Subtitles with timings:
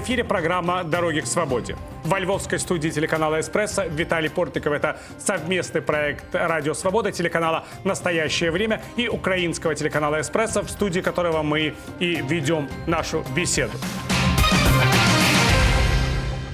[0.00, 1.76] эфире программа «Дороги к свободе».
[2.04, 4.72] Во львовской студии телеканала «Эспрессо» Виталий Портников.
[4.72, 11.42] Это совместный проект «Радио Свобода», телеканала «Настоящее время» и украинского телеканала «Эспрессо», в студии которого
[11.42, 13.76] мы и ведем нашу беседу.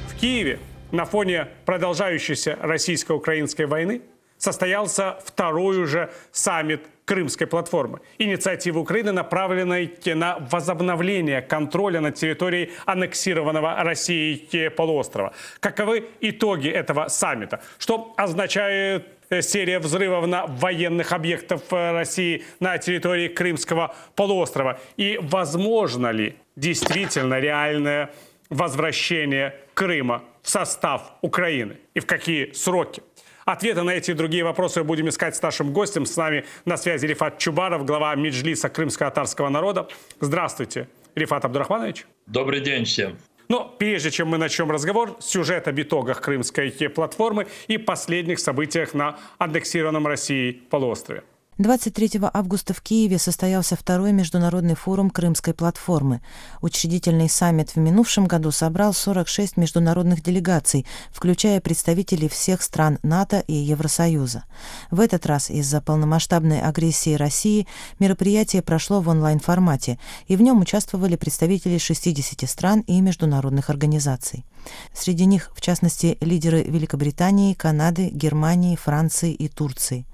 [0.09, 0.59] В Киеве
[0.91, 4.03] на фоне продолжающейся российско-украинской войны
[4.43, 8.01] состоялся второй уже саммит Крымской платформы.
[8.19, 15.33] Инициатива Украины, направленной на возобновление контроля над территорией аннексированного Россией полуострова.
[15.61, 17.61] Каковы итоги этого саммита?
[17.79, 24.81] Что означает э, серия взрывов на военных объектов э, России на территории Крымского полуострова?
[24.97, 28.11] И возможно ли действительно реальное
[28.51, 31.77] возвращение Крыма в состав Украины?
[31.95, 33.03] И в какие сроки?
[33.45, 36.07] Ответы на эти и другие вопросы будем искать с нашим гостем.
[36.07, 39.89] С нами на связи Рифат Чубаров, глава Меджлиса крымско-татарского народа.
[40.21, 42.07] Здравствуйте, Рифат Абдурахманович.
[42.27, 43.19] Добрый день всем.
[43.49, 49.19] Но прежде чем мы начнем разговор, сюжет об итогах крымской платформы и последних событиях на
[49.39, 51.25] аннексированном Россией полуострове.
[51.63, 56.21] 23 августа в Киеве состоялся второй международный форум Крымской платформы.
[56.61, 63.55] Учредительный саммит в минувшем году собрал 46 международных делегаций, включая представителей всех стран НАТО и
[63.55, 64.43] Евросоюза.
[64.91, 67.69] В этот раз из-за полномасштабной агрессии России
[68.01, 74.45] мероприятие прошло в онлайн-формате, и в нем участвовали представители 60 стран и международных организаций.
[74.93, 80.07] Среди них, в частности, лидеры Великобритании, Канады, Германии, Франции и Турции.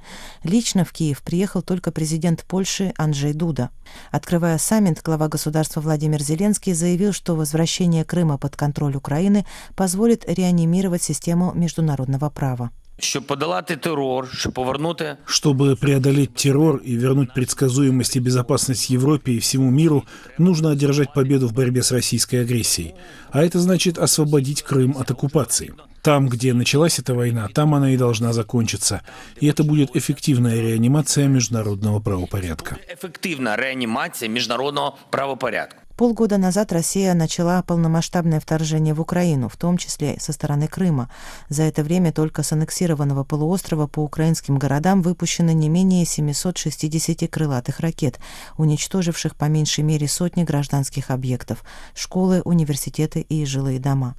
[0.42, 3.70] Лично в Киев приехал только президент Польши Анджей Дуда.
[4.10, 11.02] Открывая саммит, глава государства Владимир Зеленский заявил, что возвращение Крыма под контроль Украины позволит реанимировать
[11.02, 12.70] систему международного права.
[13.00, 19.38] Щоб подолати террор, щоб повернути, чтобы преодолеть террор и вернуть предсказуемость и безопасность Европе и
[19.38, 20.04] всему миру,
[20.38, 22.94] нужно одержать победу в борьбе с российской агрессией,
[23.30, 25.72] а это значит освободить Крым от оккупации.
[26.02, 29.02] Там, где началась эта война, там она и должна закончиться,
[29.40, 32.78] и это будет эффективная реанимация международного правопорядка.
[32.88, 35.82] Эффективная реанимация международного правопорядка.
[35.98, 41.10] Полгода назад Россия начала полномасштабное вторжение в Украину, в том числе со стороны Крыма.
[41.48, 47.80] За это время только с аннексированного полуострова по украинским городам выпущено не менее 760 крылатых
[47.80, 48.20] ракет,
[48.58, 51.64] уничтоживших по меньшей мере сотни гражданских объектов–
[51.96, 54.14] школы, университеты и жилые дома.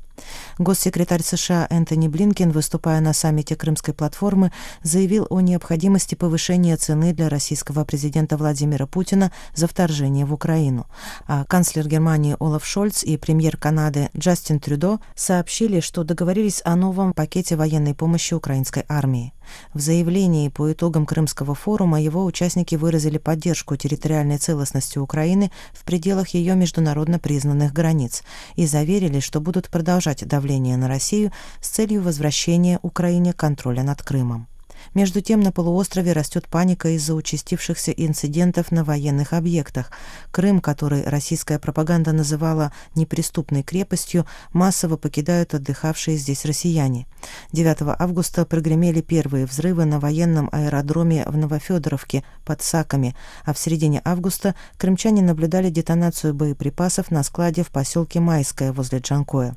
[0.59, 4.51] Госсекретарь США Энтони Блинкен, выступая на саммите Крымской платформы,
[4.83, 10.85] заявил о необходимости повышения цены для российского президента Владимира Путина за вторжение в Украину.
[11.27, 17.13] А канцлер Германии Олаф Шольц и премьер Канады Джастин Трюдо сообщили, что договорились о новом
[17.13, 19.31] пакете военной помощи украинской армии.
[19.73, 26.29] В заявлении по итогам Крымского форума его участники выразили поддержку территориальной целостности Украины в пределах
[26.29, 28.21] ее международно признанных границ
[28.55, 34.47] и заверили, что будут продолжать давление на Россию с целью возвращения Украине контроля над Крымом.
[34.93, 39.91] Между тем на полуострове растет паника из-за участившихся инцидентов на военных объектах.
[40.31, 47.05] Крым, который российская пропаганда называла неприступной крепостью, массово покидают отдыхавшие здесь россияне.
[47.51, 54.01] 9 августа прогремели первые взрывы на военном аэродроме в Новофедоровке под Саками, а в середине
[54.03, 59.55] августа крымчане наблюдали детонацию боеприпасов на складе в поселке Майское возле Джанкоя.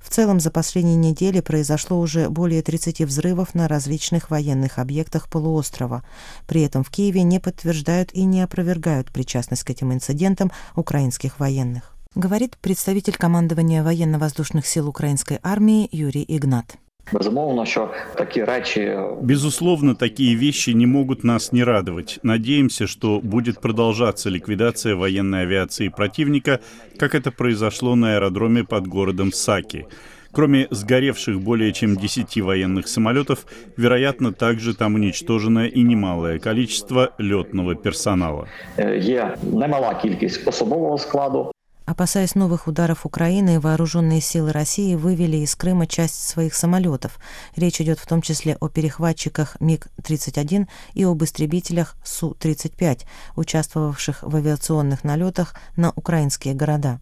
[0.00, 6.02] В целом за последние недели произошло уже более 30 взрывов на различных военных объектах полуострова.
[6.46, 11.94] При этом в Киеве не подтверждают и не опровергают причастность к этим инцидентам украинских военных.
[12.14, 16.76] Говорит представитель командования военно-воздушных сил украинской армии Юрий Игнат.
[17.12, 22.20] Безумовно, що такі речі Безусловно, такие вещи не могут нас не радовать.
[22.22, 26.58] Надеемся, что будет продолжаться ликвидация военной авиации противника,
[26.98, 29.86] как это произошло на аэродроме под городом Саки.
[30.31, 33.45] Кроме сгоревших более чем 10 военных самолетов,
[33.77, 38.47] вероятно, также там уничтожено и немалое количество летного персонала.
[38.77, 41.53] е, є немала кількість особового складу.
[41.85, 47.19] Опасаясь новых ударов Украины, вооруженные силы России вывели из Крыма часть своих самолетов.
[47.57, 53.01] Речь идет в том числе о перехватчиках МиГ-31 и об истребителях Су-35,
[53.35, 56.99] участвовавших в авиационных налетах на украинские города.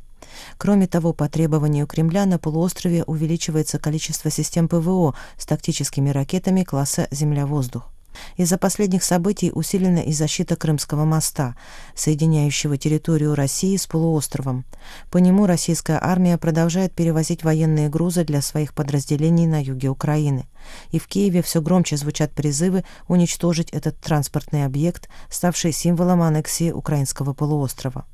[0.58, 7.08] Кроме того, по требованию Кремля на полуострове увеличивается количество систем ПВО с тактическими ракетами класса
[7.10, 7.95] «Земля-воздух».
[8.36, 11.56] Из-за последних событий усилена и защита Крымского моста,
[11.94, 14.64] соединяющего территорию России с полуостровом.
[15.10, 20.46] По нему российская армия продолжает перевозить военные грузы для своих подразделений на юге Украины.
[20.90, 27.34] И в Киеве все громче звучат призывы уничтожить этот транспортный объект, ставший символом аннексии украинского
[27.34, 28.04] полуострова.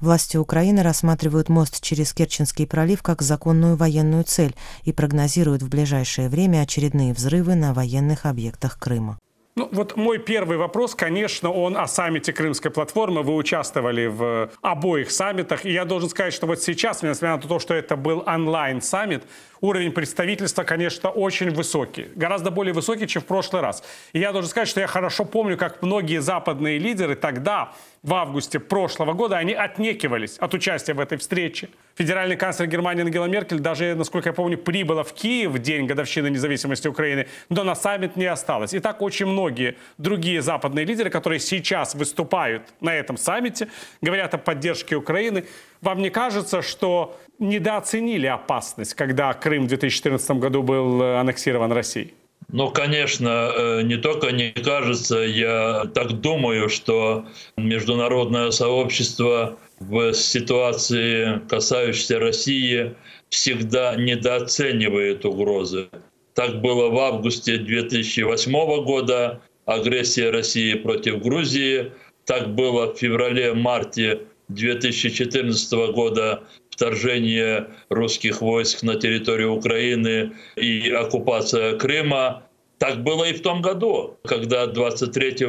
[0.00, 6.28] Власти Украины рассматривают мост через Керченский пролив как законную военную цель и прогнозируют в ближайшее
[6.28, 9.18] время очередные взрывы на военных объектах Крыма.
[9.56, 13.22] Ну, вот мой первый вопрос, конечно, он о саммите Крымской платформы.
[13.22, 15.64] Вы участвовали в обоих саммитах.
[15.64, 19.22] И я должен сказать, что вот сейчас, несмотря на то, что это был онлайн-саммит,
[19.60, 22.08] уровень представительства, конечно, очень высокий.
[22.16, 23.84] Гораздо более высокий, чем в прошлый раз.
[24.12, 27.74] И я должен сказать, что я хорошо помню, как многие западные лидеры тогда,
[28.04, 31.70] в августе прошлого года, они отнекивались от участия в этой встрече.
[31.94, 36.28] Федеральный канцлер Германии Ангела Меркель даже, насколько я помню, прибыла в Киев в день годовщины
[36.28, 38.74] независимости Украины, но на саммит не осталось.
[38.74, 43.68] И так очень многие другие западные лидеры, которые сейчас выступают на этом саммите,
[44.02, 45.46] говорят о поддержке Украины.
[45.80, 52.12] Вам не кажется, что недооценили опасность, когда Крым в 2014 году был э, аннексирован Россией?
[52.48, 57.26] Ну, конечно, э, не только не кажется, я так думаю, что
[57.56, 62.94] международное сообщество в ситуации, касающейся России,
[63.28, 65.88] всегда недооценивает угрозы.
[66.34, 71.92] Так было в августе 2008 года, агрессия России против Грузии.
[72.24, 76.42] Так было в феврале-марте 2014 года
[76.74, 82.42] вторжение русских войск на территорию Украины и оккупация Крыма.
[82.78, 85.46] Так было и в том году, когда 23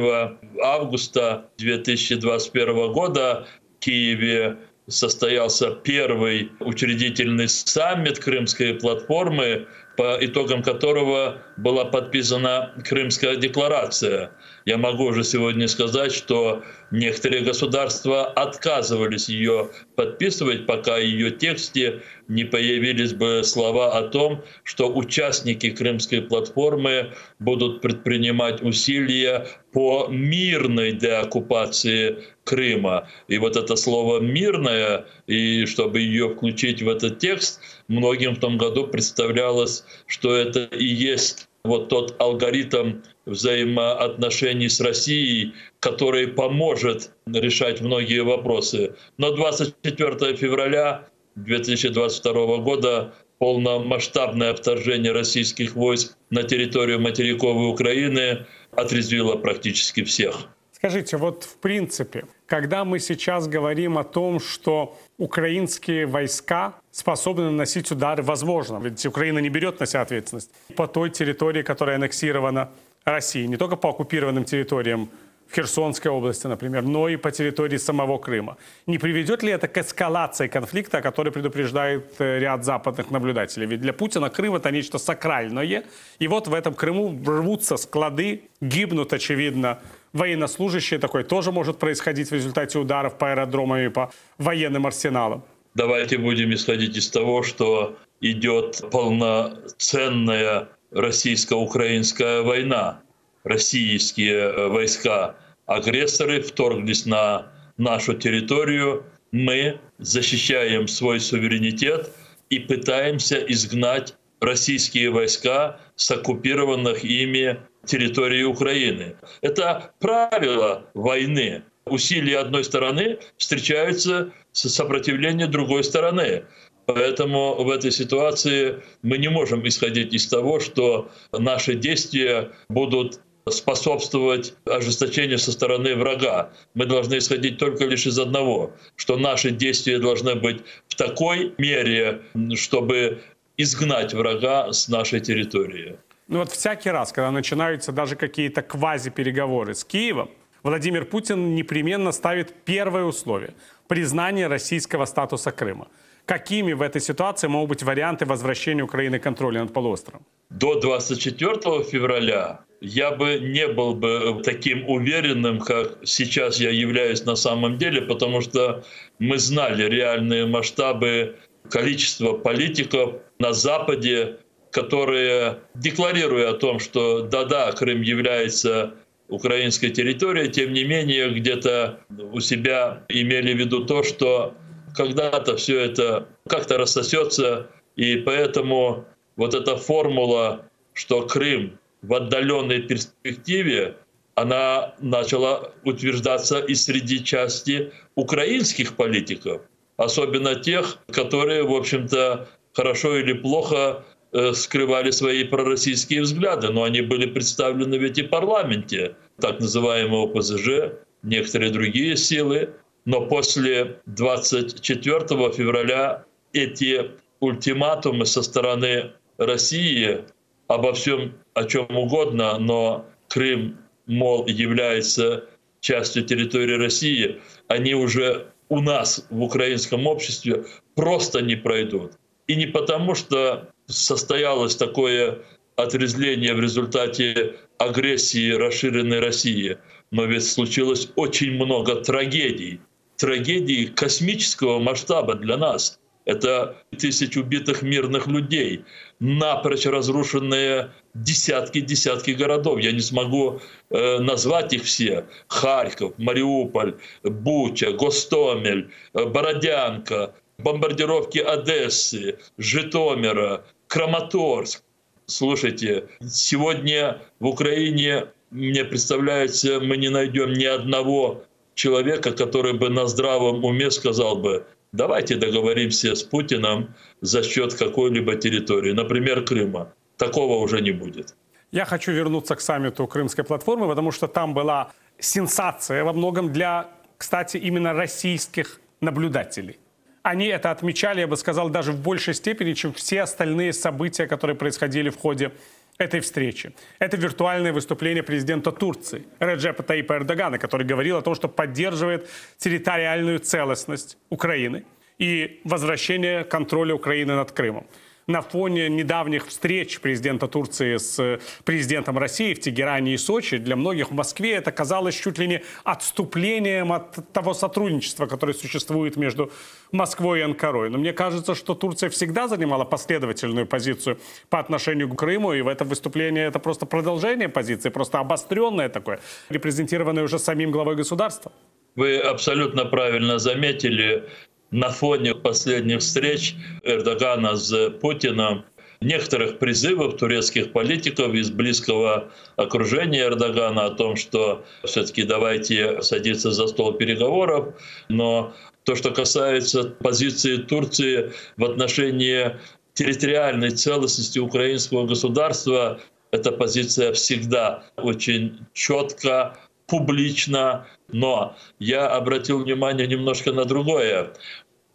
[0.62, 3.46] августа 2021 года
[3.76, 4.56] в Киеве
[4.88, 14.30] состоялся первый учредительный саммит Крымской платформы, по итогам которого была подписана Крымская декларация.
[14.66, 22.02] Я могу уже сегодня сказать, что некоторые государства отказывались ее подписывать, пока в ее тексте
[22.26, 30.90] не появились бы слова о том, что участники Крымской платформы будут предпринимать усилия по мирной
[30.90, 33.08] деоккупации Крыма.
[33.28, 38.58] И вот это слово «мирное», и чтобы ее включить в этот текст, многим в том
[38.58, 47.80] году представлялось, что это и есть вот тот алгоритм взаимоотношений с Россией, который поможет решать
[47.80, 48.94] многие вопросы.
[49.18, 60.04] Но 24 февраля 2022 года полномасштабное вторжение российских войск на территорию материковой Украины отрезвило практически
[60.04, 60.48] всех.
[60.72, 67.90] Скажите, вот в принципе, когда мы сейчас говорим о том, что украинские войска способны наносить
[67.90, 72.70] удары, возможно, ведь Украина не берет на себя ответственность, по той территории, которая аннексирована
[73.06, 75.08] Россией, не только по оккупированным территориям
[75.46, 78.56] в Херсонской области, например, но и по территории самого Крыма.
[78.86, 83.66] Не приведет ли это к эскалации конфликта, о которой предупреждает э, ряд западных наблюдателей?
[83.66, 85.84] Ведь для Путина Крым это нечто сакральное.
[86.18, 89.78] И вот в этом Крыму рвутся склады, гибнут, очевидно,
[90.12, 90.98] военнослужащие.
[90.98, 95.44] Такое тоже может происходить в результате ударов по аэродромам и по военным арсеналам.
[95.76, 103.02] Давайте будем исходить из того, что идет полноценная российско-украинская война.
[103.44, 105.36] Российские э, войска
[105.66, 109.04] агрессоры вторглись на нашу территорию.
[109.32, 112.10] Мы защищаем свой суверенитет
[112.50, 119.16] и пытаемся изгнать российские войска с оккупированных ими территорий Украины.
[119.40, 121.62] Это правило войны.
[121.86, 126.44] Усилия одной стороны встречаются с сопротивлением другой стороны.
[126.86, 134.54] Поэтому в этой ситуации мы не можем исходить из того, что наши действия будут способствовать
[134.64, 136.50] ожесточению со стороны врага.
[136.74, 142.22] Мы должны исходить только лишь из одного, что наши действия должны быть в такой мере,
[142.54, 143.22] чтобы
[143.56, 145.96] изгнать врага с нашей территории.
[146.28, 150.30] Ну вот всякий раз, когда начинаются даже какие-то квази-переговоры с Киевом,
[150.64, 153.54] Владимир Путин непременно ставит первое условие–
[153.86, 155.86] признание российского статуса Крыма.
[156.26, 160.26] Какими в этой ситуации могут быть варианты возвращения Украины контроля над полуостровом?
[160.50, 167.36] До 24 февраля я бы не был бы таким уверенным, как сейчас я являюсь на
[167.36, 168.84] самом деле, потому что
[169.20, 171.36] мы знали реальные масштабы
[171.70, 174.38] количества политиков на Западе,
[174.72, 178.94] которые, декларируя о том, что да-да, Крым является
[179.28, 182.00] украинской территорией, тем не менее где-то
[182.32, 184.54] у себя имели в виду то, что
[184.96, 189.04] когда-то все это как-то рассосется, и поэтому
[189.36, 193.96] вот эта формула, что Крым в отдаленной перспективе
[194.34, 199.62] она начала утверждаться и среди части украинских политиков,
[199.96, 207.00] особенно тех, которые, в общем-то, хорошо или плохо э, скрывали свои пророссийские взгляды, но они
[207.00, 212.70] были представлены ведь и в парламенте, так называемого ПЗЖ, некоторые другие силы.
[213.06, 215.20] Но после 24
[215.52, 220.24] февраля эти ультиматумы со стороны России
[220.66, 225.44] обо всем, о чем угодно, но Крым, мол, является
[225.80, 230.64] частью территории России, они уже у нас в украинском обществе
[230.96, 232.12] просто не пройдут.
[232.48, 235.38] И не потому, что состоялось такое
[235.76, 239.78] отрезвление в результате агрессии расширенной России,
[240.10, 242.80] но ведь случилось очень много трагедий,
[243.16, 245.98] трагедий космического масштаба для нас.
[246.26, 248.84] Это тысяч убитых мирных людей,
[249.20, 252.80] напрочь разрушенные десятки-десятки городов.
[252.80, 255.26] Я не смогу э, назвать их все.
[255.46, 264.82] Харьков, Мариуполь, Буча, Гостомель, э, Бородянка, бомбардировки Одессы, Житомира, Краматорск.
[265.26, 271.44] Слушайте, сегодня в Украине, мне представляется, мы не найдем ни одного
[271.76, 278.34] человека, который бы на здравом уме сказал бы, давайте договоримся с Путиным за счет какой-либо
[278.34, 279.92] территории, например, Крыма.
[280.16, 281.36] Такого уже не будет.
[281.70, 286.88] Я хочу вернуться к саммиту Крымской платформы, потому что там была сенсация во многом для,
[287.18, 289.78] кстати, именно российских наблюдателей
[290.26, 294.56] они это отмечали, я бы сказал, даже в большей степени, чем все остальные события, которые
[294.56, 295.52] происходили в ходе
[295.98, 296.72] этой встречи.
[296.98, 303.38] Это виртуальное выступление президента Турции Реджепа Таипа Эрдогана, который говорил о том, что поддерживает территориальную
[303.38, 304.84] целостность Украины
[305.18, 307.86] и возвращение контроля Украины над Крымом
[308.26, 314.10] на фоне недавних встреч президента Турции с президентом России в Тегеране и Сочи, для многих
[314.10, 319.52] в Москве это казалось чуть ли не отступлением от того сотрудничества, которое существует между
[319.92, 320.90] Москвой и Анкарой.
[320.90, 324.18] Но мне кажется, что Турция всегда занимала последовательную позицию
[324.50, 329.20] по отношению к Крыму, и в этом выступлении это просто продолжение позиции, просто обостренное такое,
[329.50, 331.52] репрезентированное уже самим главой государства.
[331.94, 334.28] Вы абсолютно правильно заметили,
[334.76, 338.66] на фоне последних встреч Эрдогана с Путиным
[339.00, 346.66] некоторых призывов турецких политиков из близкого окружения Эрдогана о том, что все-таки давайте садиться за
[346.66, 347.74] стол переговоров.
[348.10, 348.52] Но
[348.84, 352.56] то, что касается позиции Турции в отношении
[352.92, 356.00] территориальной целостности украинского государства,
[356.32, 359.56] эта позиция всегда очень четко,
[359.86, 364.32] публично, но я обратил внимание немножко на другое.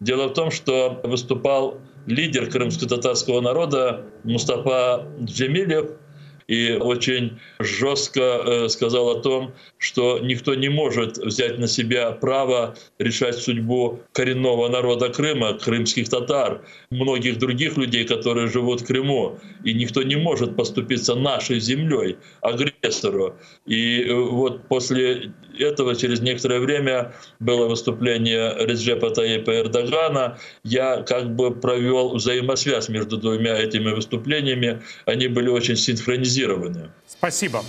[0.02, 1.78] Дело в том, что выступал
[2.08, 5.92] лидер крымско-татарского народа Мустафа Джемилев,
[6.52, 12.76] и очень жестко э, сказал о том, что никто не может взять на себя право
[13.00, 19.40] решать судьбу коренного народа Крыма, крымских татар, многих других людей, которые живут в Крыму.
[19.64, 23.38] И никто не может поступиться нашей землей агрессору.
[23.66, 30.38] И э, вот после этого через некоторое время было выступление Реджепа Таипа Эрдогана.
[30.66, 34.82] Я как бы провел взаимосвязь между двумя этими выступлениями.
[35.06, 36.41] Они были очень синхронизированы.
[37.08, 37.64] Спасибо.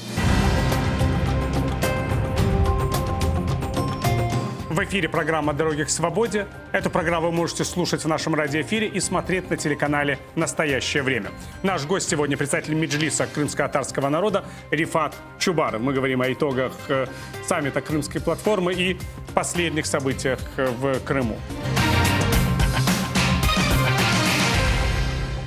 [4.73, 6.47] В эфире программа «Дороги к свободе».
[6.73, 11.31] Эту программу вы можете слушать в нашем радиоэфире и смотреть на телеканале «Настоящее время».
[11.63, 15.83] Наш гость сегодня председатель Меджлиса крымско-татарского народа Рифат Чубаров.
[15.83, 17.05] Мы говорим о итогах э,
[17.47, 18.97] саммита Крымской платформы и
[19.35, 21.37] последних событиях э, в Крыму.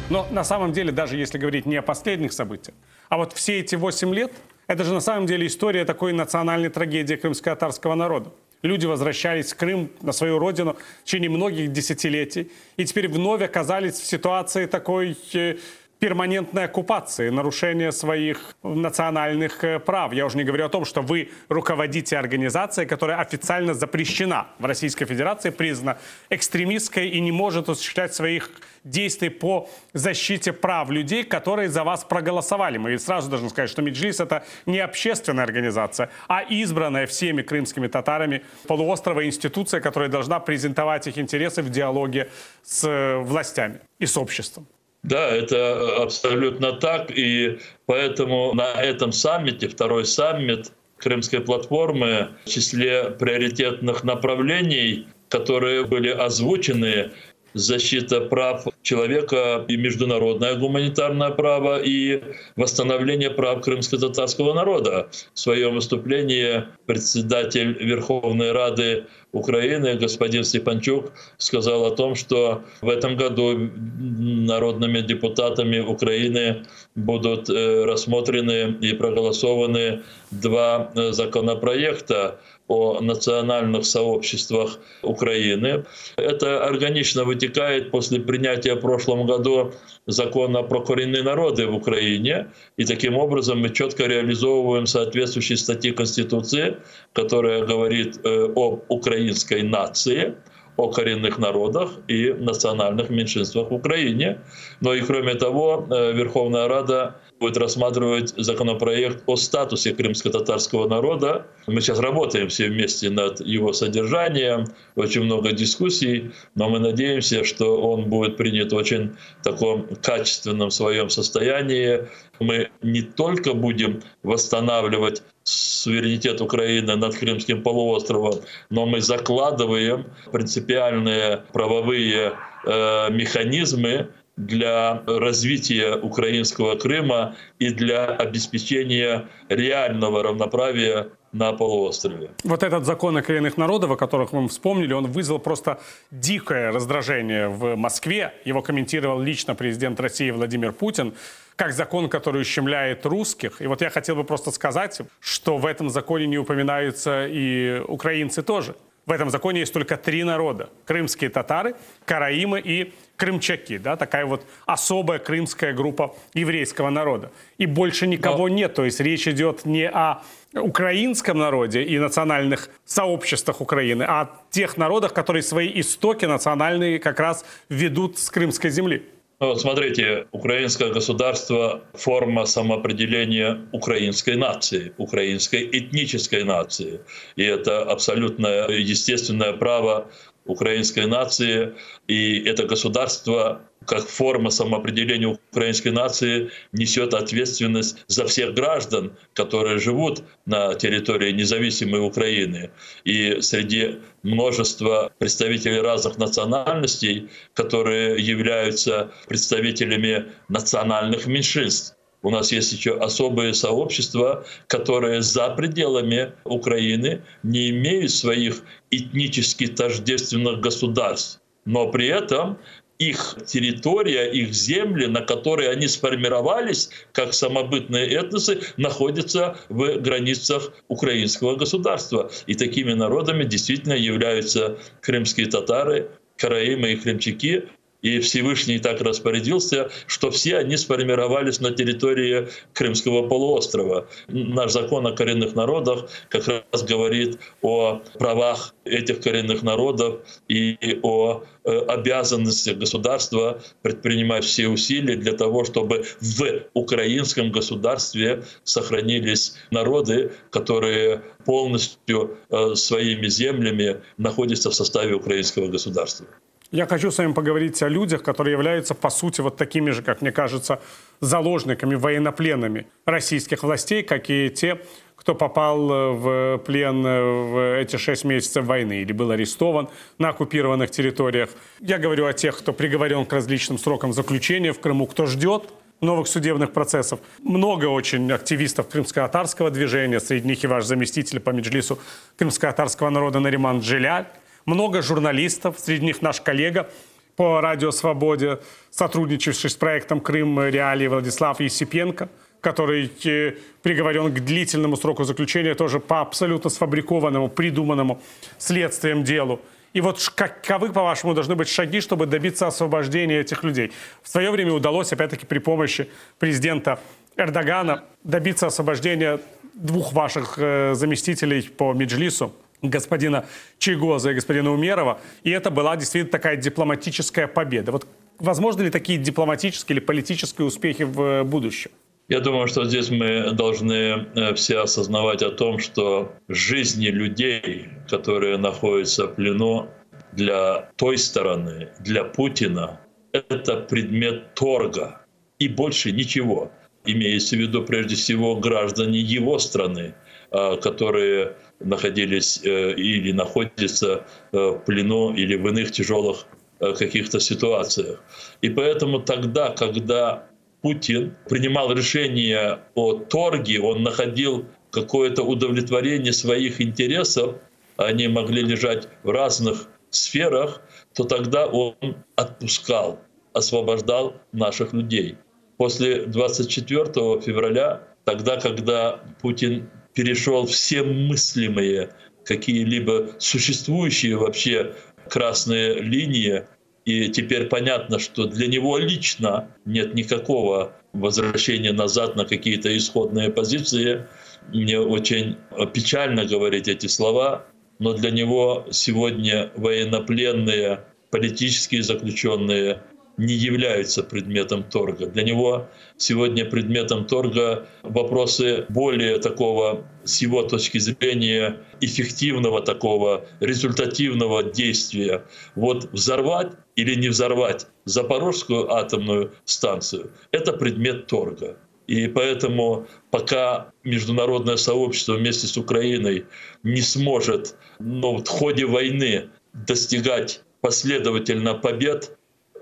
[0.09, 2.75] Но на самом деле, даже если говорить не о последних событиях,
[3.09, 4.31] а вот все эти 8 лет,
[4.67, 8.31] это же на самом деле история такой национальной трагедии крымско-татарского народа.
[8.61, 12.51] Люди возвращались в Крым, на свою родину в течение многих десятилетий.
[12.77, 15.57] И теперь вновь оказались в ситуации такой э,
[15.99, 20.13] перманентной оккупации, нарушения своих национальных э, прав.
[20.13, 25.05] Я уже не говорю о том, что вы руководите организацией, которая официально запрещена в Российской
[25.05, 25.97] Федерации, признана
[26.29, 28.49] экстремистской и не может осуществлять своих
[28.83, 32.77] действий по защите прав людей, которые за вас проголосовали.
[32.77, 38.43] Мы сразу должны сказать, что Меджлис это не общественная организация, а избранная всеми крымскими татарами
[38.67, 42.29] полуострова институция, которая должна презентовать их интересы в диалоге
[42.63, 44.67] с э, властями и с обществом.
[45.05, 47.11] Да, это абсолютно так.
[47.15, 56.09] И поэтому на этом саммите, второй саммит Крымской платформы, в числе приоритетных направлений, которые были
[56.09, 57.11] озвучены,
[57.55, 62.21] защита прав человека и международное гуманитарное право и
[62.55, 65.09] восстановление прав крымско-татарского народа.
[65.33, 73.17] В своем выступлении председатель Верховной Рады Украины господин Степанчук сказал о том, что в этом
[73.17, 84.79] году народными депутатами Украины будут э, рассмотрены и проголосованы два э, законопроекта о национальных сообществах
[85.03, 85.85] Украины.
[86.17, 89.73] Это органично вытекает после принятия в прошлом году
[90.07, 92.51] закона про коренные народы в Украине.
[92.77, 96.77] И таким образом мы четко реализовываем соответствующие статьи Конституции,
[97.13, 100.35] которая говорит э, об украинской нации
[100.77, 104.39] о коренных народах и национальных меньшинствах в Украине.
[104.81, 111.47] Но и кроме того, э, Верховная Рада будет рассматривать законопроект о статусе крымско-татарского народа.
[111.67, 114.65] Мы сейчас работаем все вместе над его содержанием,
[114.95, 121.09] очень много дискуссий, но мы надеемся, что он будет принят в очень таком качественном своем
[121.09, 122.07] состоянии.
[122.39, 132.33] Мы не только будем восстанавливать суверенитет Украины над Крымским полуостровом, но мы закладываем принципиальные правовые
[132.65, 142.31] э, механизмы для развития украинского Крыма и для обеспечения реального равноправия на полуострове.
[142.43, 147.49] Вот этот закон о коренных народов, о которых мы вспомнили, он вызвал просто дикое раздражение
[147.49, 148.33] в Москве.
[148.45, 151.13] Его комментировал лично президент России Владимир Путин
[151.55, 153.61] как закон, который ущемляет русских.
[153.61, 158.43] И вот я хотел бы просто сказать, что в этом законе не упоминаются и украинцы
[158.43, 158.75] тоже.
[159.05, 160.69] В этом законе есть только три народа.
[160.85, 163.77] Крымские татары, караимы и крымчаки.
[163.77, 167.31] Да, такая вот особая крымская группа еврейского народа.
[167.59, 168.55] И больше никого Но...
[168.55, 168.73] нет.
[168.73, 174.75] То есть речь идет не о украинском народе и национальных сообществах Украины, а о тех
[174.75, 179.07] народах, которые свои истоки национальные как раз ведут с крымской земли.
[179.39, 187.01] Ну, вот смотрите, украинское государство– форма самоопределения украинской нации, украинской этнической нации.
[187.35, 190.09] И это абсолютно естественное право
[190.45, 191.75] украинской нации.
[192.07, 200.23] И это государство как форма самоопределения украинской нации несет ответственность за всех граждан, которые живут
[200.45, 202.71] на территории независимой Украины.
[203.03, 211.95] И среди множества представителей разных национальностей, которые являются представителями национальных меньшинств.
[212.21, 220.59] У нас есть еще особые сообщества, которые за пределами Украины не имеют своих этнически тождественных
[220.59, 222.57] государств но при этом
[222.97, 231.55] их территория, их земли, на которые они сформировались как самобытные этносы, находятся в границах украинского
[231.55, 232.31] государства.
[232.47, 237.63] И такими народами действительно являются крымские татары, караимы и крымчаки,
[238.05, 244.07] и Всевышний так распорядился, что все они сформировались на территории Крымского полуострова.
[244.27, 251.41] Наш закон о коренных народах как раз говорит о правах этих коренных народов и о
[251.63, 256.43] э, обязанностях государства предпринимать все усилия для того, чтобы в
[256.75, 266.27] украинском государстве сохранились народы, которые полностью э, своими землями находятся в составе украинского государства.
[266.75, 270.21] Я хочу с вами поговорить о людях, которые являются, по сути, вот такими же, как
[270.21, 270.81] мне кажется,
[271.21, 274.81] заложниками, военнопленными российских властей, как и те,
[275.15, 280.31] кто попал э, в плен э, в эти шесть месяцев войны или был арестован на
[280.31, 281.49] оккупированных территориях.
[281.79, 285.69] Я говорю о тех, кто приговорен к различным срокам заключения в Крыму, кто ждет
[286.01, 287.21] новых судебных процессов.
[287.41, 291.99] Много очень активистов крымско-татарского движения, среди них и ваш заместитель по меджлису
[292.37, 294.25] крымско-татарского народа Нариман Джиляль
[294.65, 296.89] много журналистов, среди них наш коллега
[297.35, 298.59] по «Радио Свободе»,
[298.91, 300.59] сотрудничавший с проектом «Крым.
[300.63, 302.29] Реалии» Владислав Есипенко,
[302.61, 308.21] который э, приговорен к длительному сроку заключения, тоже по абсолютно сфабрикованному, придуманному
[308.57, 309.59] следствием делу.
[309.93, 313.91] И вот каковы, по-вашему, должны быть шаги, чтобы добиться освобождения этих людей?
[314.23, 316.99] В свое время удалось, опять-таки, при помощи президента
[317.37, 319.39] Эрдогана добиться освобождения
[319.73, 322.53] двух ваших э, заместителей по Меджлису,
[322.89, 323.45] господина
[323.77, 325.19] Чигоза и господина Умерова.
[325.43, 327.91] И это была действительно такая дипломатическая победа.
[327.91, 328.07] Вот
[328.39, 331.91] возможны ли такие дипломатические или политические успехи в э, будущем?
[332.27, 338.57] Я думаю, что здесь мы должны э, все осознавать о том, что жизни людей, которые
[338.57, 339.89] находятся в плену,
[340.31, 342.99] для той стороны, для Путина,
[343.31, 345.21] это предмет торга
[345.59, 346.71] и больше ничего.
[347.05, 350.15] Имеется в виду прежде всего граждане его страны,
[350.51, 356.45] а, которые находились э, или находятся э, в плену или в иных тяжелых
[356.79, 358.23] э, каких-то ситуациях.
[358.61, 360.47] И поэтому тогда, когда
[360.81, 367.55] Путин принимал решение о торге, он находил какое-то удовлетворение своих интересов,
[367.97, 370.81] они могли лежать в разных сферах,
[371.13, 371.95] то тогда он
[372.35, 373.19] отпускал,
[373.53, 375.37] освобождал наших людей.
[375.77, 382.09] После 24 февраля, тогда, когда Путин перешел все мыслимые,
[382.45, 384.95] какие-либо существующие вообще
[385.29, 386.63] красные линии,
[387.05, 394.25] и теперь понятно, что для него лично нет никакого возвращения назад на какие-то исходные позиции.
[394.73, 395.57] Мне очень
[395.93, 397.65] печально говорить эти слова,
[397.99, 403.01] но для него сегодня военнопленные, политические заключенные
[403.37, 405.27] не являются предметом торга.
[405.27, 414.63] Для него сегодня предметом торга вопросы более такого, с его точки зрения, эффективного такого, результативного
[414.63, 415.43] действия.
[415.75, 421.77] Вот взорвать или не взорвать Запорожскую атомную станцию– это предмет торга.
[422.07, 426.45] И поэтому пока международное сообщество вместе с Украиной
[426.83, 432.34] не сможет ну, в ходе войны достигать последовательно побед,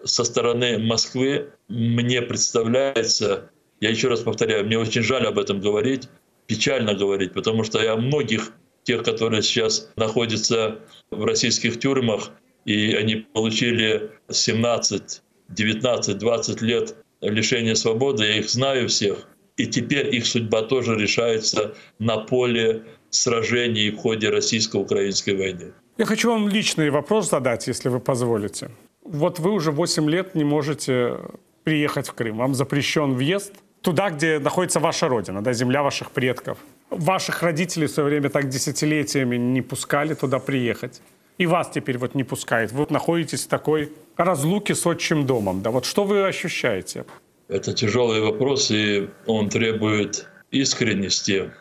[0.03, 6.09] со стороны Москвы мне представляется, я еще раз повторяю, мне очень жаль об этом говорить,
[6.47, 12.31] печально говорить, потому что я многих тех, которые сейчас находятся в российских тюрьмах,
[12.65, 19.27] и они получили 17, 19, 20 лет лишения свободы, я их знаю всех.
[19.55, 25.73] И теперь их судьба тоже решается на поле сражений в ходе российско-украинской войны.
[25.97, 28.71] Я хочу вам личный вопрос задать, если вы позволите.
[29.03, 31.17] Вот вы уже 8 лет не можете
[31.63, 32.37] приехать в Крым.
[32.37, 36.57] Вам запрещен въезд туда, где находится ваша родина, да, земля ваших предков.
[36.89, 41.01] Ваших родителей в свое время так десятилетиями не пускали туда приехать.
[41.37, 42.71] И вас теперь вот не пускают.
[42.71, 45.61] Вы находитесь в такой разлуке с отчим домом.
[45.61, 47.05] Да, вот что вы ощущаете?
[47.49, 51.51] Это тяжелый вопрос, и он требует искренности.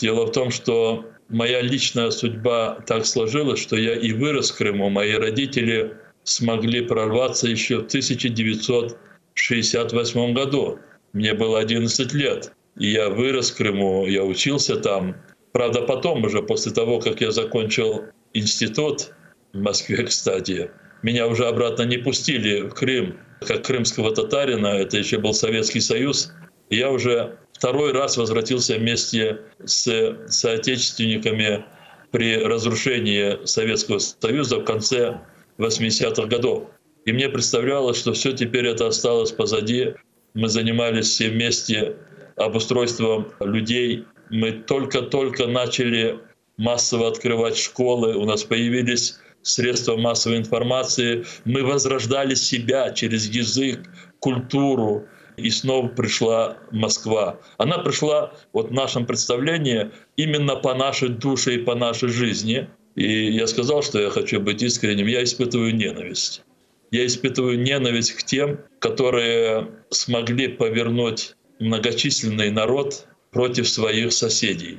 [0.00, 4.88] Дело в том, что моя личная судьба так сложилась, что я и вырос в Крыму.
[4.88, 5.96] Мои родители
[6.28, 10.78] смогли прорваться еще в 1968 году.
[11.12, 15.16] Мне было 11 лет, и я вырос в Крыму, я учился там.
[15.52, 19.12] Правда, потом уже, после того, как я закончил институт
[19.54, 20.70] в Москве, кстати,
[21.02, 26.30] меня уже обратно не пустили в Крым, как крымского татарина, это еще был Советский Союз.
[26.68, 31.64] Я уже второй раз возвратился вместе с соотечественниками
[32.10, 35.22] при разрушении Советского Союза в конце
[35.58, 36.68] 80-х годов.
[37.04, 39.94] И мне представлялось, что все теперь это осталось позади.
[40.34, 41.96] Мы занимались все вместе
[42.36, 44.04] обустройством людей.
[44.30, 46.18] Мы только-только начали
[46.56, 51.24] массово открывать школы, у нас появились средства массовой информации.
[51.44, 53.80] Мы возрождали себя через язык,
[54.20, 57.38] культуру, и снова пришла Москва.
[57.58, 62.68] Она пришла вот в нашем представлении именно по нашей душе и по нашей жизни.
[62.98, 65.06] И я сказал, что я хочу быть искренним.
[65.06, 66.42] Я испытываю ненависть.
[66.90, 74.78] Я испытываю ненависть к тем, которые смогли повернуть многочисленный народ против своих соседей.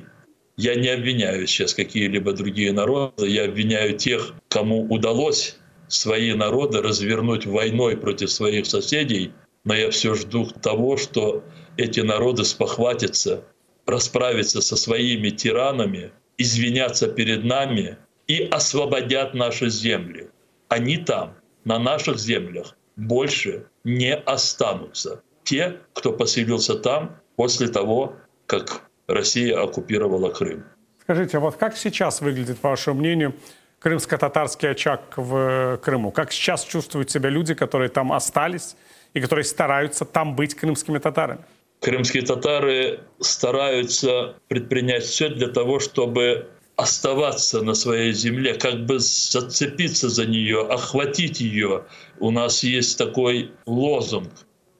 [0.58, 5.56] Я не обвиняю сейчас какие-либо другие народы, я обвиняю тех, кому удалось
[5.88, 9.32] свои народы развернуть войной против своих соседей,
[9.64, 11.42] но я все жду того, что
[11.78, 13.44] эти народы спохватятся,
[13.86, 17.96] расправятся со своими тиранами, извинятся перед нами
[18.30, 20.28] и освободят наши земли.
[20.68, 25.22] Они там, на наших землях, больше не останутся.
[25.42, 28.14] Те, кто поселился там после того,
[28.46, 30.62] как Россия оккупировала Крым.
[31.02, 33.34] Скажите, а вот как сейчас выглядит, по вашему мнению,
[33.80, 36.12] крымско-татарский очаг в Крыму?
[36.12, 38.76] Как сейчас чувствуют себя люди, которые там остались
[39.12, 41.40] и которые стараются там быть крымскими татарами?
[41.80, 46.46] Крымские татары стараются предпринять все для того, чтобы
[46.80, 51.84] оставаться на своей земле, как бы зацепиться за нее, охватить ее.
[52.18, 54.30] У нас есть такой лозунг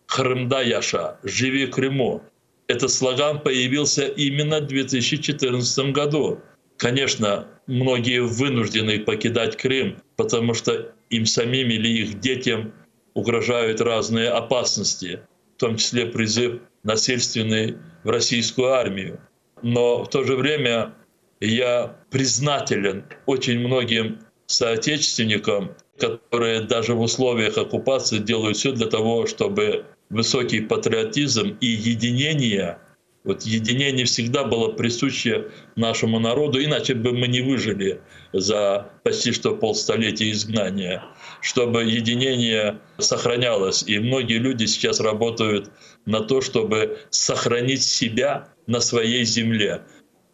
[0.06, 2.22] «Крымда Яша, живи Крыму».
[2.68, 6.40] Этот слоган появился именно в 2014 году.
[6.78, 12.72] Конечно, многие вынуждены покидать Крым, потому что им самим или их детям
[13.12, 15.20] угрожают разные опасности,
[15.56, 19.20] в том числе призыв насильственный в российскую армию.
[19.62, 20.94] Но в то же время
[21.40, 29.86] я признателен очень многим соотечественникам, которые даже в условиях оккупации делают все для того, чтобы
[30.10, 32.78] высокий патриотизм и единение
[33.22, 38.00] Вот единение всегда было присуще нашему народу, иначе бы мы не выжили
[38.32, 41.04] за почти что полстолетия изгнания,
[41.42, 43.84] чтобы единение сохранялось.
[43.86, 45.70] И многие люди сейчас работают
[46.06, 49.82] на то, чтобы сохранить себя на своей земле,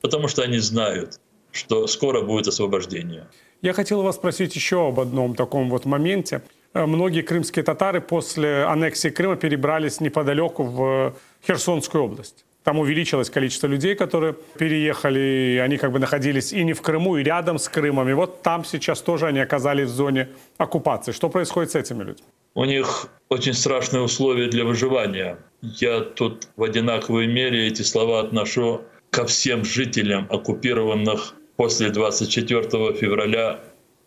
[0.07, 1.19] потому что они знают,
[1.51, 3.27] что скоро будет освобождение.
[3.61, 6.43] Я хотел вас спросить еще об одном таком вот моменте.
[6.75, 11.15] Э, Многие крымские татары после аннексии Крыма перебрались неподалеку в
[11.45, 12.45] Херсонскую область.
[12.63, 17.17] Там увеличилось количество людей, которые переехали, и они как бы находились и не в Крыму,
[17.17, 18.09] и рядом с Крымом.
[18.09, 21.13] И вот там сейчас тоже они оказались в зоне оккупации.
[21.13, 22.27] Что происходит с этими людьми?
[22.55, 25.39] У них очень страшные условия для выживания.
[25.63, 28.83] Я тут в одинаковой мере эти слова отношу
[29.17, 33.61] ко всем жителям оккупированных после 24 февраля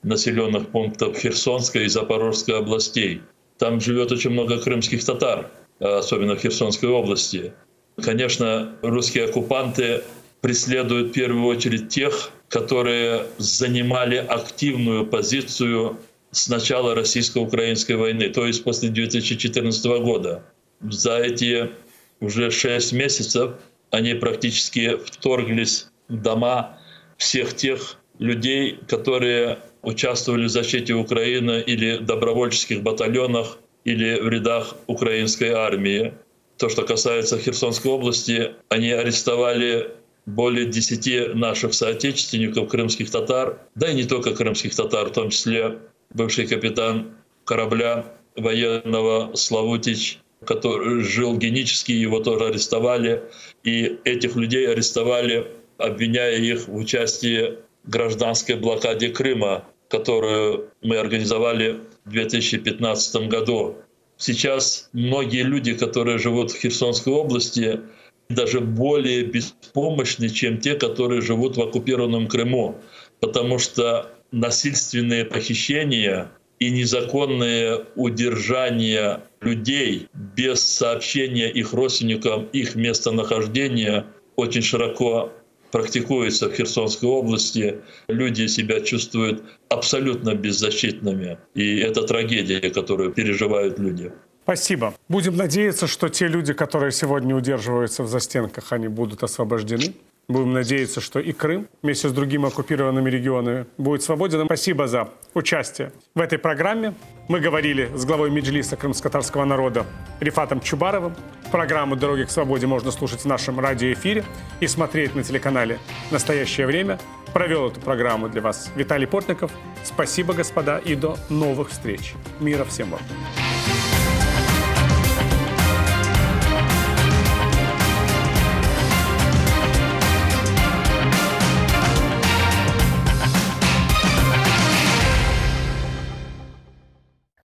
[0.04, 3.24] населенных пунктов Херсонской и Запорожской областей.
[3.58, 7.54] Там живет очень много крымских татар, особенно в Херсонской области.
[8.00, 10.04] Конечно, русские оккупанты
[10.42, 15.98] преследуют в первую очередь тех, которые занимали активную позицию
[16.30, 20.44] с начала российско-украинской войны, то есть после 2014 года.
[20.82, 21.72] За эти
[22.20, 23.54] уже шесть месяцев
[23.92, 26.80] они практически вторглись в дома
[27.18, 34.76] всех тех людей, которые участвовали в защите Украины или в добровольческих батальонах, или в рядах
[34.88, 36.14] украинской армии.
[36.58, 39.92] То, что касается Херсонской области, они арестовали
[40.26, 45.80] более 10 наших соотечественников, крымских татар, да и не только крымских татар, в том числе
[46.14, 53.24] бывший капитан корабля военного Славутич, который жил генически, его тоже арестовали.
[53.64, 55.48] И этих людей арестовали,
[55.78, 63.78] обвиняя их в участии в гражданской блокаде Крыма, которую мы организовали в 2015 году.
[64.18, 67.82] Сейчас многие люди, которые живут в Херсонской области,
[68.30, 72.76] даже более беспомощны, чем те, которые живут в оккупированном Крыму,
[73.20, 84.62] потому что насильственные похищения и незаконное удержание людей без сообщения их родственникам их местонахождения очень
[84.62, 85.32] широко
[85.72, 87.82] практикуется в Херсонской области.
[88.08, 91.38] Люди себя чувствуют абсолютно беззащитными.
[91.54, 94.12] И это трагедия, которую переживают люди.
[94.44, 94.96] Спасибо.
[95.08, 99.94] Будем надеяться, что те люди, которые сегодня удерживаются в застенках, они будут освобождены.
[100.30, 104.46] Будем надеяться, что и Крым вместе с другими оккупированными регионами будет свободен.
[104.46, 106.94] Спасибо за участие в этой программе.
[107.28, 109.88] Мы говорили с главой Меджлиса крымско-татарского народа
[110.20, 111.16] Рифатом Чубаровым.
[111.52, 114.24] Программу «Дороги к свободе» можно слушать в нашем радиоэфире
[114.60, 115.80] и смотреть на телеканале
[116.12, 117.00] «Настоящее время».
[117.34, 119.52] Провел эту программу для вас Виталий Портников.
[119.84, 122.14] Спасибо, господа, и до новых встреч.
[122.40, 123.02] Мира всем вам.